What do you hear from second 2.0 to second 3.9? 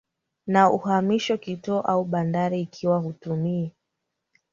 bandari Ikiwa hutumia